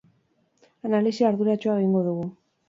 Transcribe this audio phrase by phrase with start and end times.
[0.89, 2.27] Analisi arduratsua egingo dugu.